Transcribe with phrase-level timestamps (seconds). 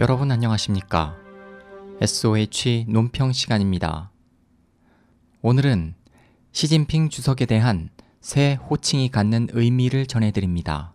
[0.00, 1.14] 여러분 안녕하십니까?
[2.00, 4.10] SOH 논평 시간입니다.
[5.42, 5.94] 오늘은
[6.52, 7.90] 시진핑 주석에 대한
[8.22, 10.94] 새 호칭이 갖는 의미를 전해드립니다.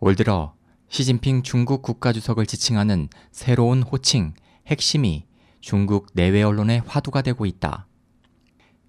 [0.00, 0.56] 올 들어
[0.88, 4.34] 시진핑 중국 국가주석을 지칭하는 새로운 호칭,
[4.66, 5.24] 핵심이
[5.60, 7.86] 중국 내외 언론의 화두가 되고 있다.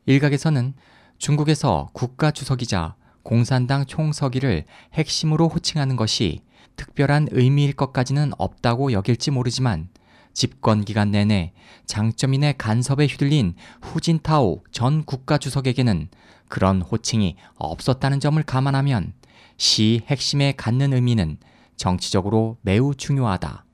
[0.06, 0.74] 일각에서는
[1.18, 6.42] 중국에서 국가 주석이자 공산당 총서기를 핵심으로 호칭하는 것이
[6.76, 9.90] 특별한 의미일 것까지는 없다고 여길지 모르지만
[10.34, 11.54] 집권 기간 내내
[11.86, 16.10] 장점인의 간섭에 휘둘린 후진타오 전 국가 주석에게는
[16.50, 19.14] 그런 호칭이 없었다는 점을 감안하면
[19.58, 21.38] 시 핵심에 갖는 의미는
[21.78, 23.66] 정치적으로 매우 중요하다.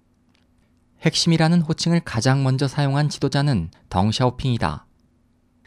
[1.01, 4.85] 핵심이라는 호칭을 가장 먼저 사용한 지도자는 덩샤오핑이다.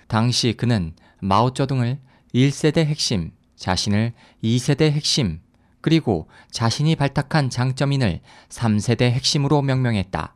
[0.09, 1.99] 당시 그는 마오쩌둥을
[2.35, 5.41] 1세대 핵심, 자신을 2세대 핵심,
[5.81, 10.35] 그리고 자신이 발탁한 장점인을 3세대 핵심으로 명명했다.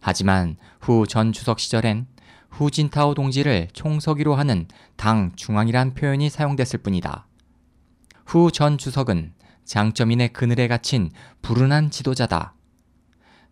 [0.00, 2.06] 하지만 후 전 주석 시절엔
[2.50, 7.26] 후진타오 동지를 총서기로 하는 당 중앙이란 표현이 사용됐을 뿐이다.
[8.26, 9.32] 후 전 주석은
[9.64, 11.10] 장점인의 그늘에 갇힌
[11.42, 12.54] 불운한 지도자다.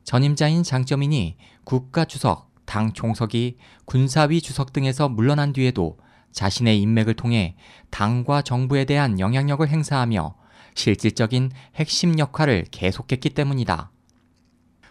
[0.04, 5.98] 전임자인 장점인이 국가 주석, 당 총석이 군사위 주석 등에서 물러난 뒤에도
[6.30, 7.54] 자신의 인맥을 통해
[7.90, 10.34] 당과 정부에 대한 영향력을 행사하며
[10.74, 13.90] 실질적인 핵심 역할을 계속했기 때문이다.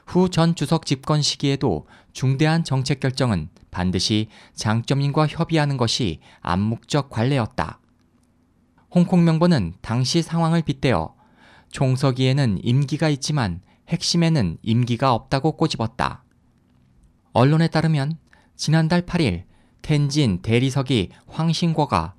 [0.06, 7.80] 후 전 주석 집권 시기에도 중대한 정책 결정은 반드시 장점인과 협의하는 것이 암묵적 관례였다.
[8.92, 11.16] 홍콩 명보는 당시 상황을 빗대어
[11.72, 16.24] 총서기에는 임기가 있지만 핵심에는 임기가 없다고 꼬집었다.
[17.34, 18.18] 언론에 따르면
[18.56, 19.44] 지난달 8일
[19.82, 22.14] 텐진 대리석이 황신궈가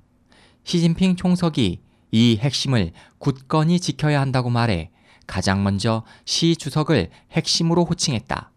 [0.63, 1.81] 시진핑 총석이
[2.11, 4.91] 이 핵심을 굳건히 지켜야 한다고 말해
[5.27, 8.51] 가장 먼저 시 주석을 핵심으로 호칭했다.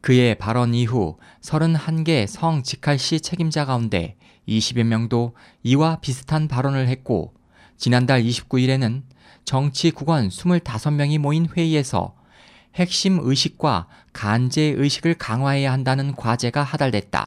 [0.00, 4.16] 그의 발언 이후 31개 성 직할시 책임자 가운데
[4.48, 7.34] 20여 명도 이와 비슷한 발언을 했고
[7.76, 9.02] 지난달 29일에는
[9.44, 12.14] 정치 국원 25명이 모인 회의에서
[12.74, 17.26] 핵심 의식과 간제 의식을 강화해야 한다는 과제가 하달됐다.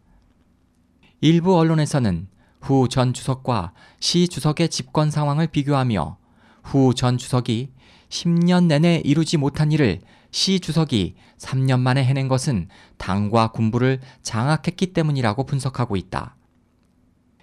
[1.22, 2.28] 일부 언론에서는
[2.62, 6.18] 후 전 주석과 시 주석의 집권 상황을 비교하며
[6.64, 7.72] 후 전 주석이
[8.10, 15.46] 10년 내내 이루지 못한 일을 시 주석이 3년 만에 해낸 것은 당과 군부를 장악했기 때문이라고
[15.46, 16.36] 분석하고 있다.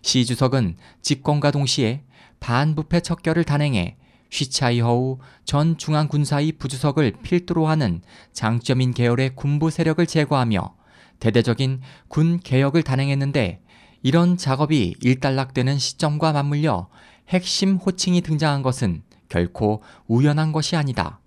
[0.03, 2.05] 시 주석은 집권과 동시에
[2.41, 3.97] 반부패 척결을 단행해
[4.31, 8.03] 쉬차이허우 전 중앙군사위 부주석을 필두로 하는
[8.33, 10.77] 장점인 계열의 군부 세력을 제거하며
[11.21, 13.63] 대대적인 군 개혁을 단행했는데
[14.03, 16.89] 이런 작업이 일단락되는 시점과 맞물려
[17.29, 21.21] 핵심 호칭이 등장한 것은 결코 우연한 것이 아니다.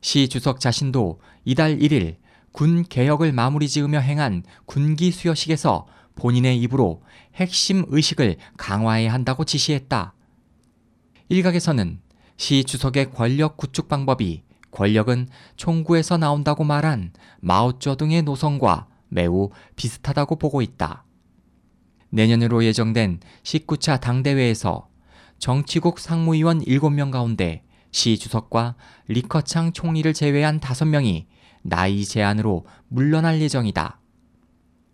[0.00, 2.16] 시 주석 자신도 이달 1일
[2.52, 7.02] 군 개혁을 마무리 지으며 행한 군기 수여식에서 본인의 입으로
[7.34, 10.14] 핵심 의식을 강화해야 한다고 지시했다.
[11.30, 12.00] 일각에서는
[12.36, 14.42] 시 주석의 권력 구축 방법이
[14.72, 21.04] 권력은 총구에서 나온다고 말한 마오쩌둥의 노선과 매우 비슷하다고 보고 있다.
[22.08, 24.88] 내년으로 예정된 19차 당대회에서
[25.38, 27.62] 정치국 상무위원 7명 가운데
[27.92, 28.74] 시 주석과
[29.06, 31.26] 리커창 총리를 제외한 5명이
[31.62, 34.00] 나이 제한으로 물러날 예정이다.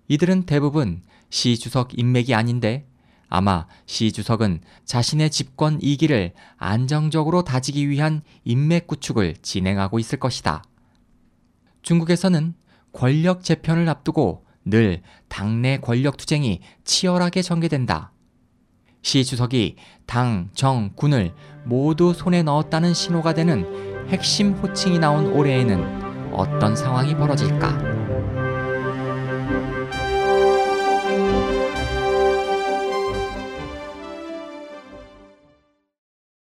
[0.09, 2.87] 이들은 대부분 시 주석 인맥이 아닌데
[3.29, 10.63] 아마 시 주석은 자신의 집권 2기를 안정적으로 다지기 위한 인맥 구축을 진행하고 있을 것이다.
[11.83, 12.55] 중국에서는
[12.93, 18.13] 권력 재편을 앞두고 늘 당내 권력 투쟁이 치열하게 전개된다.
[19.03, 21.33] 시 주석이 당, 정, 군을
[21.65, 27.96] 모두 손에 넣었다는 신호가 되는 핵심 호칭이 나온 올해에는 어떤 상황이 벌어질까?